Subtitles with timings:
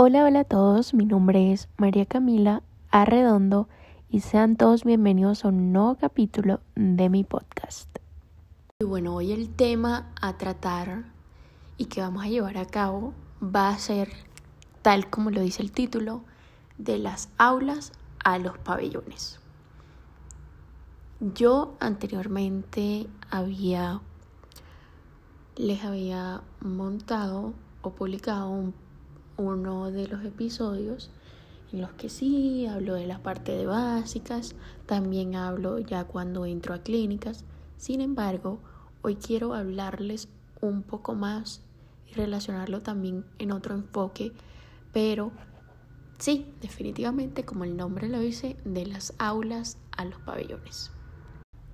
[0.00, 3.68] Hola, hola a todos, mi nombre es María Camila Arredondo
[4.08, 7.98] y sean todos bienvenidos a un nuevo capítulo de mi podcast.
[8.78, 11.06] Y bueno, hoy el tema a tratar
[11.78, 13.12] y que vamos a llevar a cabo
[13.42, 14.08] va a ser,
[14.82, 16.22] tal como lo dice el título,
[16.76, 17.90] de las aulas
[18.22, 19.40] a los pabellones.
[21.18, 24.00] Yo anteriormente había,
[25.56, 27.52] les había montado
[27.82, 28.74] o publicado un
[29.38, 31.10] uno de los episodios
[31.72, 34.54] en los que sí hablo de la parte de básicas,
[34.86, 37.44] también hablo ya cuando entro a clínicas.
[37.76, 38.60] Sin embargo,
[39.02, 40.28] hoy quiero hablarles
[40.60, 41.62] un poco más
[42.06, 44.32] y relacionarlo también en otro enfoque,
[44.92, 45.32] pero
[46.18, 50.90] sí, definitivamente, como el nombre lo dice, de las aulas a los pabellones.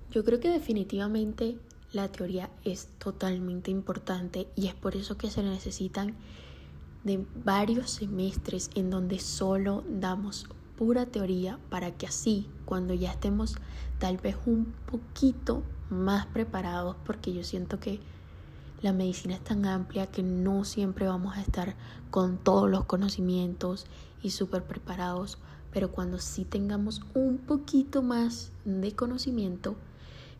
[0.09, 1.57] Yo creo que definitivamente
[1.91, 6.15] la teoría es totalmente importante y es por eso que se necesitan
[7.05, 13.55] de varios semestres en donde solo damos pura teoría para que así, cuando ya estemos
[13.99, 18.01] tal vez un poquito más preparados, porque yo siento que
[18.81, 21.75] la medicina es tan amplia que no siempre vamos a estar
[22.11, 23.85] con todos los conocimientos
[24.21, 25.37] y súper preparados,
[25.71, 29.75] pero cuando sí tengamos un poquito más de conocimiento,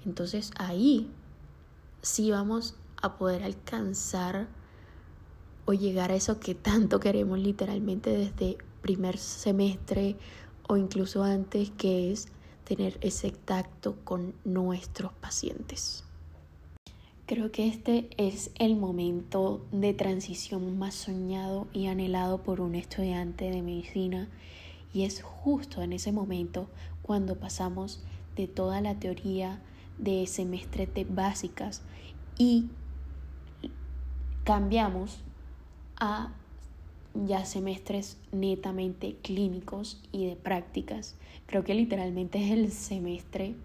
[0.04, 1.12] entonces ahí
[2.02, 4.48] sí vamos a poder alcanzar
[5.66, 10.16] o llegar a eso que tanto queremos literalmente desde primer semestre
[10.68, 12.28] o incluso antes, que es
[12.64, 16.04] tener ese tacto con nuestros pacientes.
[17.28, 23.50] Creo que este es el momento de transición más soñado y anhelado por un estudiante
[23.50, 24.30] de medicina
[24.94, 26.68] y es justo en ese momento
[27.02, 28.04] cuando pasamos
[28.36, 29.60] de toda la teoría
[29.98, 31.82] de semestres de básicas
[32.38, 32.70] y
[34.44, 35.25] cambiamos
[36.06, 36.32] a
[37.16, 41.16] ya semestres netamente clínicos y de prácticas.
[41.48, 43.56] Creo que literalmente es el semestre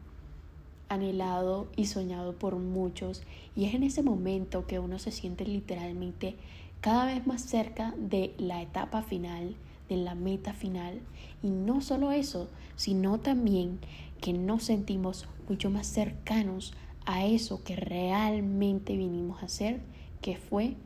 [0.88, 3.22] anhelado y soñado por muchos
[3.54, 6.36] y es en ese momento que uno se siente literalmente
[6.80, 9.54] cada vez más cerca de la etapa final,
[9.88, 11.00] de la meta final
[11.42, 13.78] y no solo eso, sino también
[14.20, 16.72] que nos sentimos mucho más cercanos
[17.04, 19.80] a eso que realmente vinimos a hacer,
[20.22, 20.76] que fue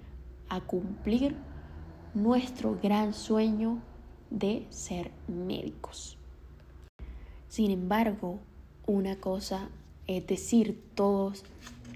[0.49, 1.37] a cumplir
[2.15, 3.83] nuestro gran sueño
[4.31, 6.17] de ser médicos.
[7.49, 8.39] Sin embargo,
[8.87, 9.69] una cosa
[10.07, 11.45] es decir todos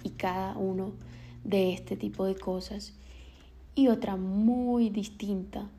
[0.03, 0.93] y cada uno
[1.45, 2.95] de este tipo de cosas
[3.75, 5.71] y otra muy distinta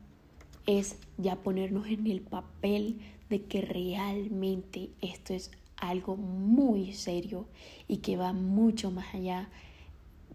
[0.66, 7.46] es ya ponernos en el papel de que realmente esto es algo muy serio
[7.88, 9.48] y que va mucho más allá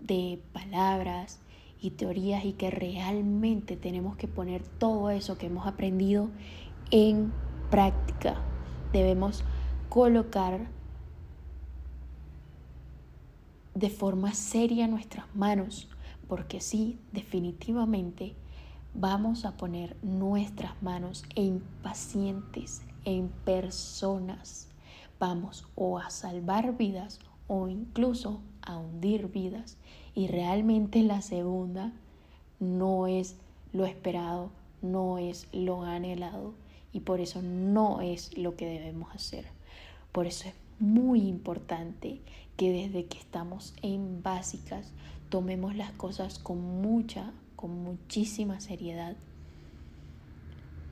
[0.01, 1.39] de palabras
[1.91, 6.29] teorías y que realmente tenemos que poner todo eso que hemos aprendido
[6.91, 7.33] en
[7.69, 8.35] práctica.
[8.91, 9.43] Debemos
[9.89, 10.67] colocar
[13.73, 15.89] de forma seria nuestras manos,
[16.27, 18.35] porque sí, definitivamente
[18.93, 24.69] vamos a poner nuestras manos en pacientes, en personas.
[25.19, 29.77] Vamos o a salvar vidas o incluso a hundir vidas.
[30.15, 31.91] Y realmente la segunda
[32.59, 33.35] no es
[33.73, 34.49] lo esperado,
[34.81, 36.53] no es lo anhelado
[36.93, 39.45] y por eso no es lo que debemos hacer.
[40.13, 42.21] Por eso es muy importante
[42.55, 44.93] que desde que estamos en básicas
[45.29, 49.17] tomemos las cosas con mucha, con muchísima seriedad.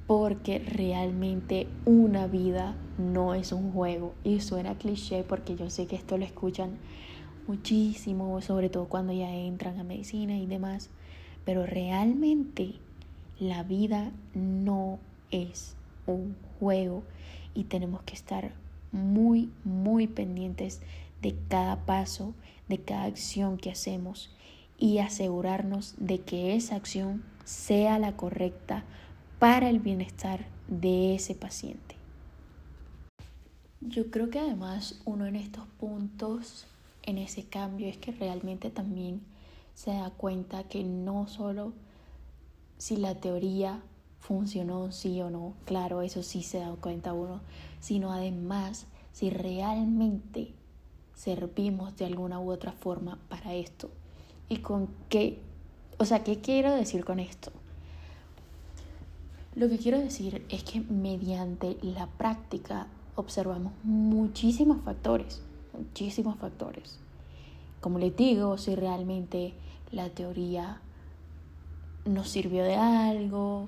[0.07, 4.13] Porque realmente una vida no es un juego.
[4.25, 6.77] Y suena cliché porque yo sé que esto lo escuchan
[7.47, 10.89] muchísimo, sobre todo cuando ya entran a medicina y demás.
[11.45, 12.75] Pero realmente
[13.39, 14.99] la vida no
[15.31, 17.03] es un juego
[17.53, 18.53] y tenemos que estar
[18.91, 20.81] muy, muy pendientes
[21.21, 22.33] de cada paso,
[22.67, 24.33] de cada acción que hacemos
[24.77, 28.83] y asegurarnos de que esa acción sea la correcta
[29.39, 31.95] para el bienestar de ese paciente.
[33.81, 36.67] Yo creo que además uno en estos puntos
[37.03, 39.21] en ese cambio es que realmente también
[39.73, 41.73] se da cuenta que no solo
[42.77, 43.81] si la teoría
[44.19, 47.41] funcionó sí o no, claro, eso sí se da cuenta uno,
[47.79, 50.53] sino además si realmente
[51.13, 53.89] servimos de alguna u otra forma para esto.
[54.49, 55.39] ¿Y con qué?
[55.97, 57.51] O sea, ¿qué quiero decir con esto?
[59.55, 65.41] Lo que quiero decir es que mediante la práctica observamos muchísimos factores
[65.73, 66.99] muchísimos factores.
[67.81, 69.53] Como les digo, si realmente
[69.91, 70.81] la teoría
[72.05, 73.67] nos sirvió de algo,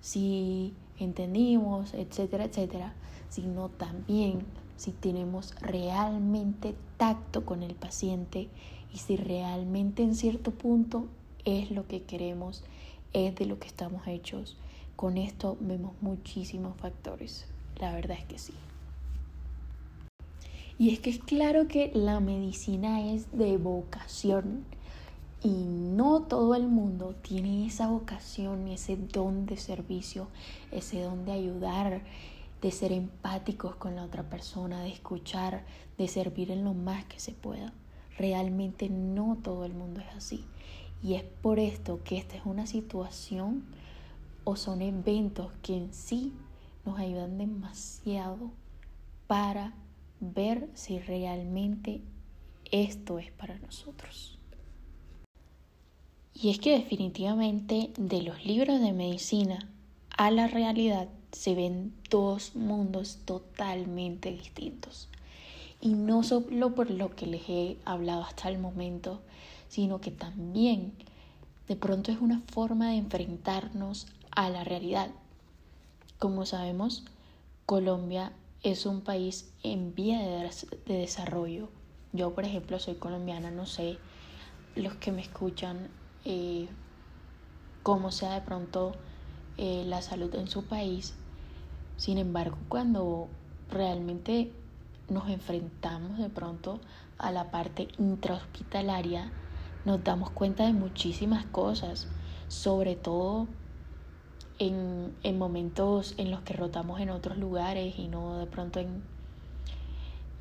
[0.00, 2.94] si entendimos, etcétera, etcétera,
[3.28, 4.44] sino también
[4.76, 8.48] si tenemos realmente tacto con el paciente
[8.92, 11.06] y si realmente en cierto punto
[11.44, 12.64] es lo que queremos,
[13.12, 14.56] es de lo que estamos hechos.
[14.96, 17.46] Con esto vemos muchísimos factores.
[17.80, 18.54] La verdad es que sí.
[20.78, 24.64] Y es que es claro que la medicina es de vocación
[25.42, 30.28] y no todo el mundo tiene esa vocación, ese don de servicio,
[30.70, 32.02] ese don de ayudar,
[32.62, 35.64] de ser empáticos con la otra persona, de escuchar,
[35.96, 37.72] de servir en lo más que se pueda.
[38.16, 40.44] Realmente no todo el mundo es así.
[41.02, 43.64] Y es por esto que esta es una situación
[44.44, 46.32] o son eventos que en sí
[46.84, 48.50] nos ayudan demasiado
[49.26, 49.72] para
[50.20, 52.00] ver si realmente
[52.70, 54.38] esto es para nosotros.
[56.34, 59.68] Y es que definitivamente de los libros de medicina
[60.16, 65.08] a la realidad se ven dos mundos totalmente distintos.
[65.80, 69.20] Y no solo por lo que les he hablado hasta el momento,
[69.68, 70.92] sino que también
[71.68, 75.10] de pronto es una forma de enfrentarnos a la realidad.
[76.18, 77.04] Como sabemos,
[77.66, 78.32] Colombia
[78.62, 80.50] es un país en vía de,
[80.86, 81.68] desarrollo.
[82.12, 83.98] Yo, por ejemplo, soy colombiana, no sé
[84.74, 85.88] los que me escuchan
[86.24, 86.68] eh,
[87.82, 88.92] cómo sea de pronto
[89.56, 91.14] eh, la salud en su país.
[91.96, 93.28] Sin embargo, cuando
[93.70, 94.52] realmente
[95.08, 96.80] nos enfrentamos de pronto
[97.18, 99.32] a la parte intrahospitalaria,
[99.84, 102.06] nos damos cuenta de muchísimas cosas,
[102.48, 103.48] sobre todo
[104.58, 109.02] en, en, momentos en los que rotamos en otros lugares y no de pronto en,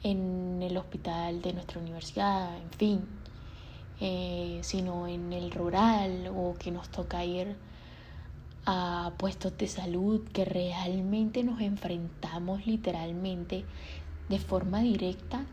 [0.03, 3.05] en el hospital de nuestra universidad, en fin,
[3.99, 7.55] eh, sino en el rural o que nos toca ir
[8.65, 13.65] a puestos de salud que realmente nos enfrentamos literalmente
[14.29, 15.45] de forma directa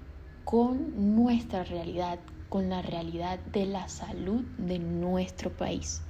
[0.45, 2.19] con nuestra realidad,
[2.49, 6.03] con la realidad de la salud de nuestro país,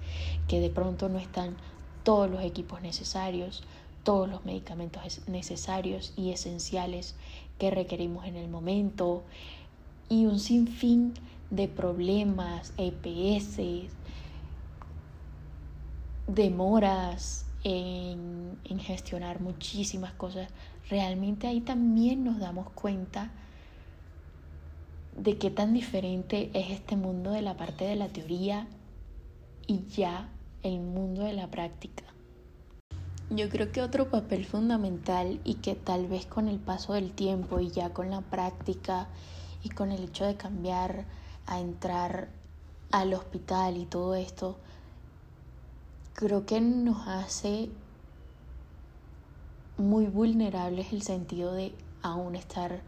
[0.48, 1.56] que de pronto no están
[2.04, 3.64] todos los equipos necesarios,
[4.04, 7.16] todos los medicamentos necesarios y esenciales
[7.58, 9.24] que requerimos en el momento
[10.08, 11.14] y un sinfín
[11.50, 13.88] de problemas, EPS,
[16.26, 20.48] demoras en, gestionar muchísimas cosas.
[20.90, 23.30] Realmente ahí también nos damos cuenta
[25.16, 28.66] de qué tan diferente es este mundo de la parte de la teoría
[29.66, 30.28] y ya
[30.64, 32.04] el mundo de la práctica.
[33.30, 37.60] Yo creo que otro papel fundamental y que tal vez con el paso del tiempo
[37.60, 39.08] y ya con la práctica
[39.62, 41.04] y con el hecho de cambiar
[41.46, 42.28] a entrar
[42.90, 44.56] al hospital y todo esto,
[46.14, 47.70] creo que nos hace
[49.76, 52.80] muy vulnerables el sentido de aún estar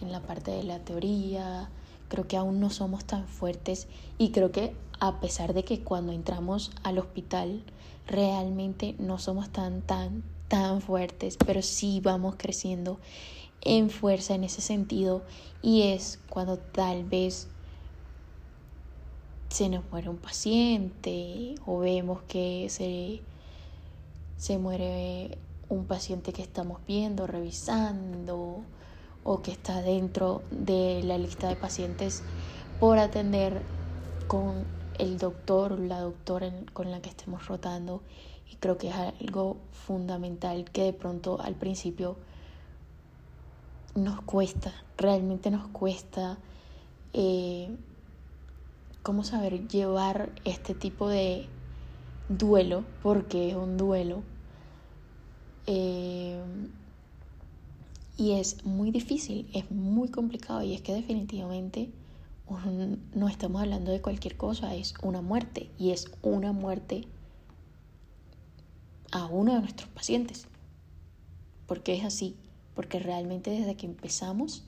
[0.00, 1.68] en la parte de la teoría,
[2.10, 3.86] creo que aún no somos tan fuertes
[4.18, 7.62] y creo que a pesar de que cuando entramos al hospital
[8.06, 12.98] realmente no somos tan, tan, tan fuertes, pero sí vamos creciendo
[13.62, 15.22] en fuerza en ese sentido
[15.62, 17.46] y es cuando tal vez
[19.48, 23.20] se nos muere un paciente o vemos que se,
[24.36, 25.38] se muere
[25.68, 28.64] un paciente que estamos viendo, revisando
[29.24, 32.22] o que está dentro de la lista de pacientes
[32.78, 33.62] por atender
[34.26, 34.64] con
[34.98, 38.02] el doctor o la doctora con la que estemos rotando
[38.50, 42.16] y creo que es algo fundamental que de pronto al principio
[43.94, 46.38] nos cuesta, realmente nos cuesta
[47.12, 47.76] eh,
[49.02, 51.48] cómo saber llevar este tipo de
[52.28, 54.22] duelo, porque es un duelo.
[55.66, 56.40] Eh,
[58.20, 61.90] y es muy difícil, es muy complicado y es que definitivamente
[63.14, 67.06] no estamos hablando de cualquier cosa, es una muerte y es una muerte
[69.10, 70.46] a uno de nuestros pacientes.
[71.66, 72.36] Porque es así,
[72.74, 74.64] porque realmente desde que empezamos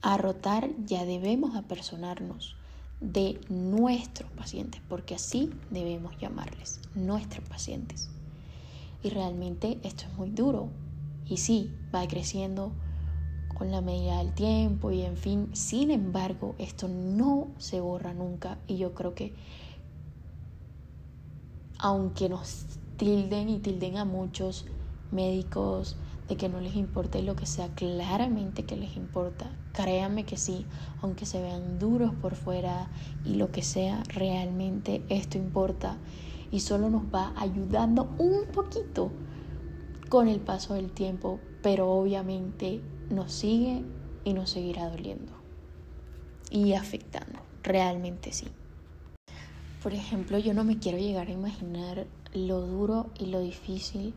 [0.00, 2.56] a rotar ya debemos apersonarnos
[3.00, 8.10] de nuestros pacientes, porque así debemos llamarles, nuestros pacientes.
[9.04, 10.70] Y realmente esto es muy duro.
[11.32, 11.58] Y sí,
[11.94, 12.72] va creciendo
[13.48, 15.50] con la medida del tiempo y en fin.
[15.54, 19.34] Sin embargo, esto no se borra nunca y yo creo que
[21.78, 24.66] aunque nos tilden y tilden a muchos
[25.10, 25.96] médicos
[26.28, 29.50] de que no les importe lo que sea, claramente que les importa.
[29.72, 30.66] Créanme que sí,
[31.00, 32.90] aunque se vean duros por fuera
[33.24, 35.98] y lo que sea, realmente esto importa.
[36.50, 39.10] y solo nos va ayudando un poquito
[40.12, 43.82] con el paso del tiempo, pero obviamente nos sigue
[44.26, 45.32] y nos seguirá doliendo
[46.50, 48.46] y afectando, realmente sí.
[49.82, 54.12] Por ejemplo, yo no me quiero llegar a imaginar lo duro y lo difícil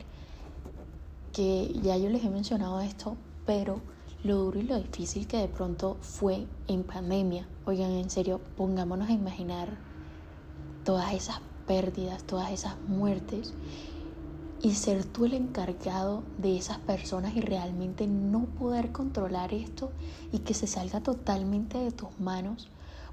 [1.32, 3.80] que ya yo les he mencionado esto, pero
[4.26, 7.48] lo duro y lo difícil que de pronto fue en pandemia.
[7.64, 9.70] Oigan, en serio, pongámonos a imaginar
[10.84, 13.54] todas esas pérdidas, todas esas muertes
[14.66, 19.92] y ser tú el encargado de esas personas y realmente no poder controlar esto
[20.32, 22.72] y que se salga totalmente de tus manos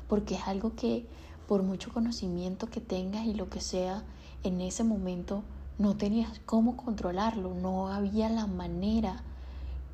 [0.08, 1.06] porque es algo que
[1.46, 4.02] por mucho conocimiento que tengas y lo que sea
[4.42, 5.42] en ese momento
[5.76, 9.22] no tenías cómo controlarlo, no había la manera,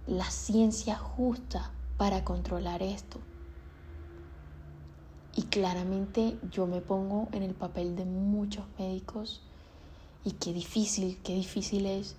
[0.07, 3.19] la ciencia justa para controlar esto.
[5.35, 9.43] Y claramente yo me pongo en el papel de muchos médicos
[10.25, 12.15] y qué difícil, qué difícil es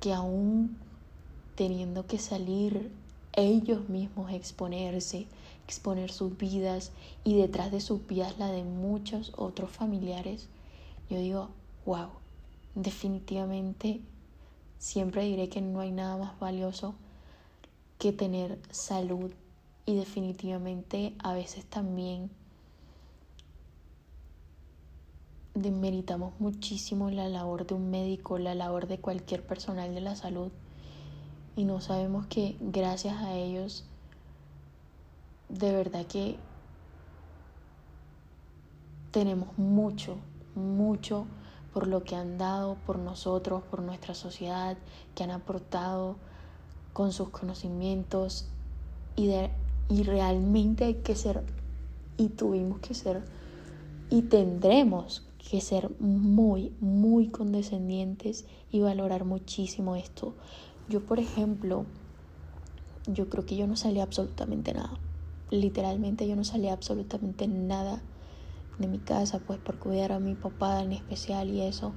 [0.00, 0.76] que aún
[1.54, 2.90] teniendo que salir
[3.32, 5.26] ellos mismos exponerse,
[5.66, 6.90] exponer sus vidas
[7.22, 10.48] y detrás de sus vidas la de muchos otros familiares,
[11.08, 11.50] yo digo,
[11.86, 12.08] wow,
[12.74, 14.00] definitivamente
[14.78, 16.94] siempre diré que no hay nada más valioso
[17.98, 19.30] que tener salud
[19.84, 22.30] y definitivamente a veces también
[25.54, 30.50] demeritamos muchísimo la labor de un médico, la labor de cualquier personal de la salud
[31.56, 33.84] y no sabemos que gracias a ellos
[35.48, 36.36] de verdad que
[39.10, 40.16] tenemos mucho,
[40.54, 41.26] mucho
[41.72, 44.76] por lo que han dado por nosotros, por nuestra sociedad,
[45.14, 46.16] que han aportado
[46.92, 48.48] con sus conocimientos
[49.16, 49.50] y, de,
[49.88, 51.42] y realmente hay que ser
[52.16, 53.22] y tuvimos que ser
[54.10, 60.34] y tendremos que ser muy, muy condescendientes y valorar muchísimo esto.
[60.88, 61.86] Yo, por ejemplo,
[63.06, 64.98] yo creo que yo no salía absolutamente nada.
[65.50, 68.02] Literalmente yo no salía absolutamente nada
[68.78, 71.94] de mi casa, pues por cuidar a mi papá en especial y eso.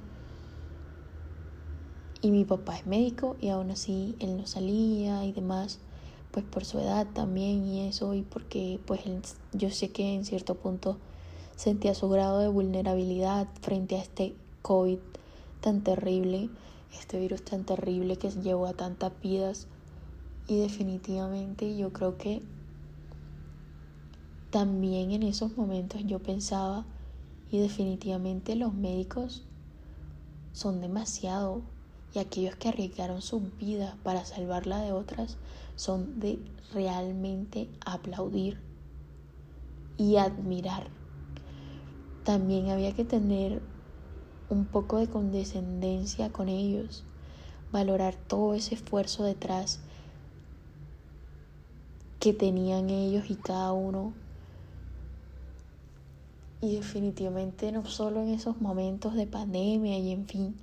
[2.20, 5.78] Y mi papá es médico y aún así él no salía y demás,
[6.30, 9.02] pues por su edad también y eso y porque pues
[9.52, 10.98] yo sé que en cierto punto
[11.56, 14.98] sentía su grado de vulnerabilidad frente a este COVID
[15.60, 16.50] tan terrible,
[16.98, 19.66] este virus tan terrible que llevó a tantas vidas
[20.46, 22.42] y definitivamente yo creo que
[24.50, 26.84] también en esos momentos yo pensaba
[27.50, 29.44] y definitivamente los médicos
[30.52, 31.62] son demasiado
[32.14, 35.36] y aquellos que arriesgaron sus vidas para salvarla de otras
[35.76, 36.38] son de
[36.72, 38.60] realmente aplaudir
[39.96, 41.03] y admirar.
[42.24, 43.60] También había que tener
[44.48, 47.04] un poco de condescendencia con ellos,
[47.70, 49.80] valorar todo ese esfuerzo detrás
[52.18, 54.14] que tenían ellos y cada uno
[56.62, 60.54] y definitivamente no solo en esos momentos de pandemia y en fin,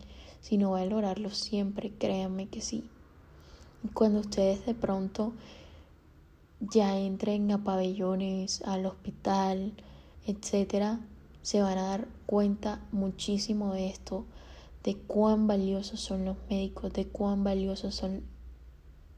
[0.41, 2.89] sino valorarlo siempre, créanme que sí.
[3.94, 5.34] Cuando ustedes de pronto
[6.60, 9.74] ya entren a pabellones, al hospital,
[10.25, 11.00] etcétera,
[11.42, 14.26] se van a dar cuenta muchísimo de esto,
[14.84, 18.24] de cuán valiosos son los médicos, de cuán valiosos son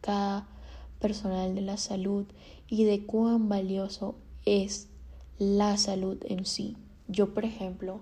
[0.01, 0.48] cada
[1.00, 2.25] personal de la salud
[2.68, 4.15] y de cuán valioso
[4.46, 4.88] es
[5.38, 6.77] la salud en sí.
[7.08, 8.01] Yo, por ejemplo,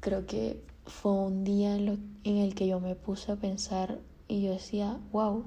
[0.00, 4.52] creo que fue un día en, el que yo me puse a pensar y yo
[4.52, 5.44] decía, wow,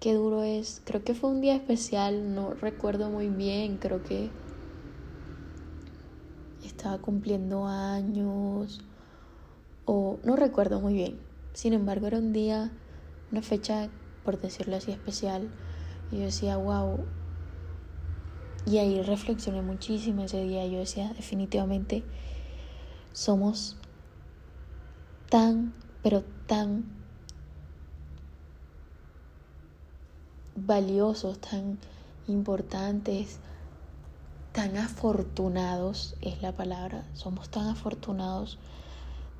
[0.00, 0.82] qué duro es.
[0.84, 4.30] Creo que fue un día especial, no recuerdo muy bien, creo que
[6.66, 8.80] estaba cumpliendo años
[9.84, 11.20] o no recuerdo muy bien.
[11.54, 12.72] Sin embargo, era un día,
[13.30, 13.90] una fecha,
[14.22, 15.50] por decirlo así, especial.
[16.10, 17.06] Y yo decía, wow,
[18.64, 20.66] y ahí reflexioné muchísimo ese día.
[20.66, 22.04] Yo decía, definitivamente
[23.12, 23.76] somos
[25.30, 25.72] tan,
[26.02, 26.84] pero tan
[30.54, 31.78] valiosos, tan
[32.26, 33.40] importantes,
[34.58, 38.58] tan afortunados, es la palabra, somos tan afortunados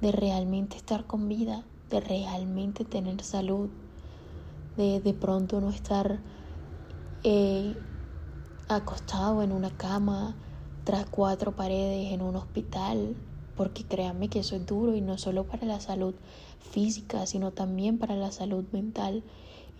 [0.00, 3.68] de realmente estar con vida, de realmente tener salud,
[4.76, 6.20] de de pronto no estar
[7.24, 7.74] eh,
[8.68, 10.36] acostado en una cama
[10.84, 13.16] tras cuatro paredes en un hospital,
[13.56, 16.14] porque créanme que eso es duro y no solo para la salud
[16.60, 19.24] física, sino también para la salud mental.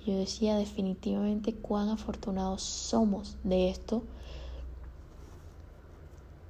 [0.05, 4.03] yo decía definitivamente cuán afortunados somos de esto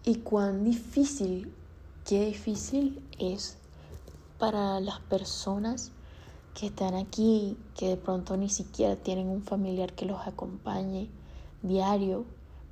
[0.08, 1.52] y cuán difícil
[2.06, 3.58] qué difícil es
[4.38, 5.92] para las personas
[6.54, 11.10] que están aquí, que de pronto ni siquiera tienen un familiar que los acompañe
[11.60, 12.24] diario,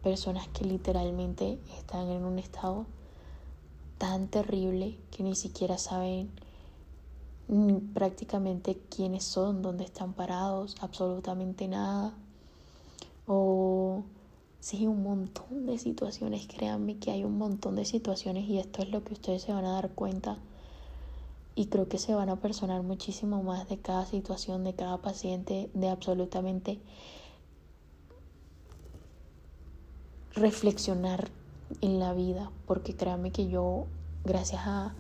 [0.03, 2.87] personas que literalmente están en un estado
[3.99, 6.31] tan terrible que ni siquiera saben
[7.93, 12.15] prácticamente quiénes son, dónde están parados, absolutamente nada.
[13.27, 14.05] O
[14.67, 18.91] sí, un montón de situaciones, créanme que hay un montón de situaciones y esto es
[18.91, 20.39] lo que ustedes se van a dar cuenta
[21.55, 25.71] y creo que se van a personar muchísimo más de cada situación, de cada paciente,
[25.73, 26.81] de absolutamente
[30.35, 31.29] reflexionar
[31.81, 33.87] en la vida, porque créanme que yo,
[34.25, 34.97] gracias a,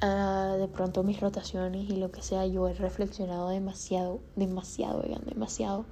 [0.00, 5.84] de pronto mis rotaciones y lo que sea, yo he reflexionado demasiado, demasiado, oigan, demasiado.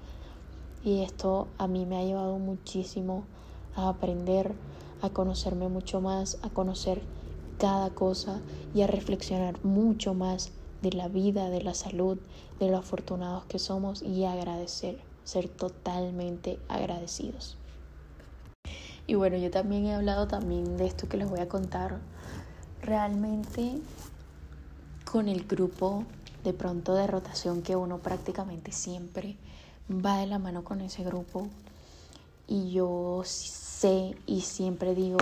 [0.82, 3.24] Y esto a mí me ha llevado muchísimo
[3.76, 4.54] a aprender,
[5.02, 7.02] a conocerme mucho más, a conocer
[7.58, 8.40] cada cosa
[8.74, 12.18] y a reflexionar mucho más de la vida, de la salud,
[12.58, 17.58] de lo afortunados que somos y agradecer, ser totalmente agradecidos.
[19.06, 21.98] Y bueno, yo también he hablado también de esto que les voy a contar.
[22.80, 23.80] Realmente
[25.10, 26.04] con el grupo
[26.44, 29.36] de pronto de rotación que uno prácticamente siempre
[29.90, 31.48] va de la mano con ese grupo
[32.46, 35.18] y yo sé y siempre digo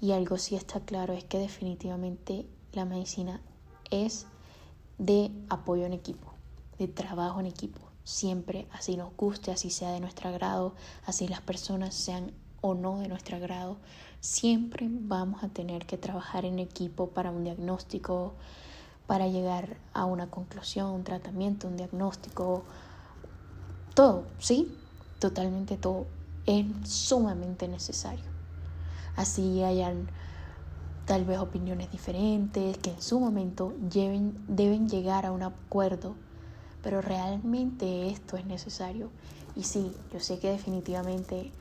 [0.00, 3.40] y algo sí está claro es que definitivamente la medicina
[3.90, 4.26] es
[4.98, 6.32] de apoyo en equipo,
[6.78, 7.80] de trabajo en equipo.
[8.04, 10.74] Siempre, así nos guste, así sea de nuestro agrado,
[11.06, 13.76] así las personas sean o no de nuestro agrado,
[14.20, 18.34] siempre vamos a tener que trabajar en equipo para un diagnóstico,
[19.06, 22.64] para llegar a una conclusión, un tratamiento, un diagnóstico,
[23.94, 24.76] todo, ¿sí?
[25.18, 26.06] Totalmente todo
[26.46, 28.34] es sumamente necesario
[29.16, 30.08] así hayan
[31.06, 36.14] tal vez opiniones diferentes, que en su momento lleven, deben llegar a un acuerdo,
[36.82, 39.10] pero realmente esto es necesario.
[39.54, 41.52] Y sí, yo sé que definitivamente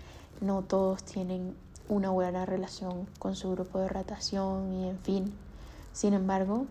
[0.42, 1.56] no todos tienen
[1.90, 5.34] una buena relación con su grupo de rotación y en fin.
[5.92, 6.66] Sin embargo,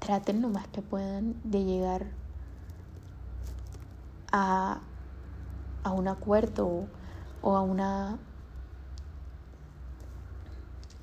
[0.00, 2.06] traten lo más que puedan de llegar
[4.32, 4.80] a,
[5.82, 6.86] a un acuerdo
[7.42, 8.18] o a una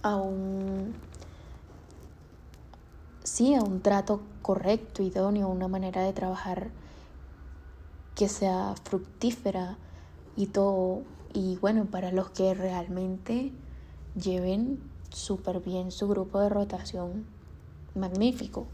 [0.04, 0.96] a un
[3.24, 6.70] sí, a un trato correcto, idóneo, una manera de trabajar
[8.16, 9.78] que sea fructífera
[10.36, 11.04] y todo.
[11.34, 13.52] Y bueno, para los que realmente
[14.20, 14.80] lleven
[15.12, 17.26] súper bien su grupo de rotación,
[17.94, 18.66] magnífico.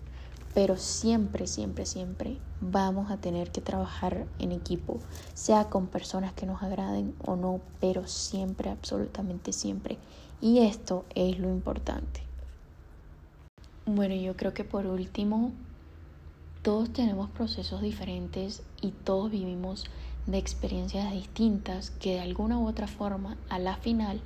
[0.54, 5.00] Pero siempre, siempre, siempre vamos a tener que trabajar en equipo,
[5.34, 9.98] sea con personas que nos agraden o no, pero siempre, absolutamente siempre
[10.44, 12.22] y esto es lo importante.
[13.86, 15.54] Bueno, yo creo que por último,
[16.62, 19.86] todos tenemos procesos diferentes y todos vivimos
[20.26, 24.22] de experiencias distintas que de alguna u otra forma a la final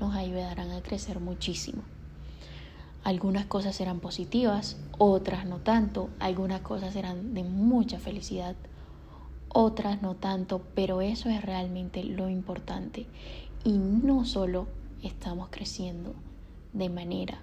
[0.00, 1.93] nos ayudarán a crecer muchísimo.
[3.04, 8.56] Algunas cosas serán positivas, otras no tanto, algunas cosas serán de mucha felicidad,
[9.50, 13.06] otras no tanto, pero eso es realmente lo importante.
[13.62, 14.68] Y no solo
[15.02, 16.14] estamos creciendo
[16.72, 17.42] de manera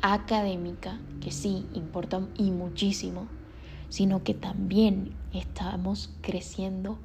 [0.00, 3.26] académica, que sí importa y muchísimo,
[3.90, 6.96] sino que también estamos creciendo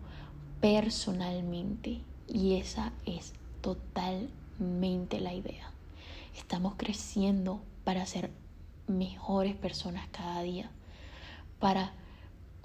[0.62, 5.71] personalmente y esa es totalmente la idea.
[6.36, 8.32] Estamos creciendo para ser
[8.88, 10.72] mejores personas cada día,
[11.60, 11.94] para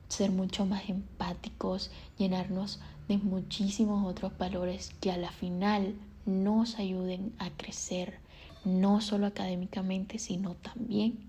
[0.08, 7.32] ser mucho más empáticos, llenarnos de muchísimos otros valores que a la final nos ayuden
[7.38, 8.18] a crecer,
[8.64, 11.28] no solo académicamente, sino también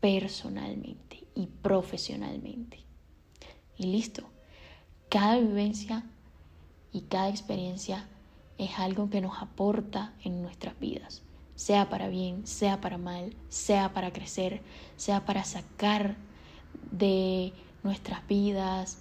[0.00, 2.78] personalmente y profesionalmente.
[3.78, 4.28] Y listo,
[5.08, 6.04] cada vivencia
[6.92, 8.06] y cada experiencia
[8.58, 11.22] es algo que nos aporta en nuestras vidas,
[11.54, 14.62] sea para bien, sea para mal, sea para crecer,
[14.96, 16.16] sea para sacar
[16.90, 18.98] de nuestras vidas,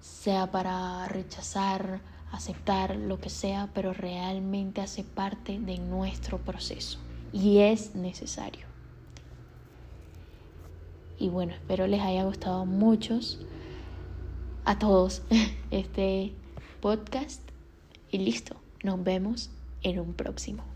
[0.00, 2.00] sea para rechazar
[2.32, 6.98] aceptar lo que sea, pero realmente hace parte de nuestro proceso
[7.32, 8.66] y es necesario.
[11.18, 13.40] Y bueno, espero les haya gustado muchos
[14.64, 15.22] a todos
[15.70, 16.32] este
[16.80, 17.42] podcast
[18.10, 19.50] y listo, nos vemos
[19.82, 20.69] en un próximo.